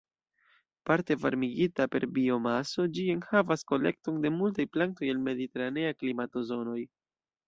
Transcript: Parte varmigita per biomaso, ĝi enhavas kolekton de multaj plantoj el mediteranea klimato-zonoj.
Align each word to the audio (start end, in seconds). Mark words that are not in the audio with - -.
Parte 0.89 1.15
varmigita 1.25 1.85
per 1.95 2.07
biomaso, 2.15 2.85
ĝi 2.95 3.03
enhavas 3.15 3.65
kolekton 3.73 4.17
de 4.23 4.31
multaj 4.39 4.65
plantoj 4.79 5.11
el 5.13 5.21
mediteranea 5.29 5.93
klimato-zonoj. 6.01 6.79